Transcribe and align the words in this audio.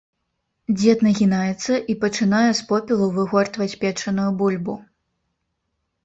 Дзед 0.77 0.99
нагінаецца 1.07 1.73
і 1.93 1.95
пачынае 2.03 2.47
з 2.59 2.65
попелу 2.71 3.09
выгортваць 3.17 3.67
печаную 3.83 4.25
бульбу. 4.41 4.75